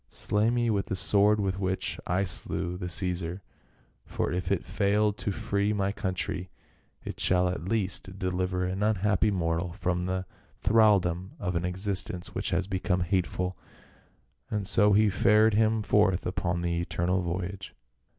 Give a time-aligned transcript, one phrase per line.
[0.25, 3.41] "Slay me with the sword with which I slew the Ceesar;
[4.03, 6.49] for if it failed to free my country,
[7.03, 10.25] it shall at least deliver an unhappy mortal from the
[10.59, 13.55] thraldom of an existence which has become hateful."
[14.49, 17.75] And so he fared him forth upon the eternal voyage.